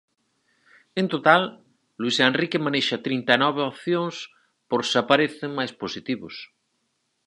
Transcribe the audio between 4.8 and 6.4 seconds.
se aparecen máis positivos.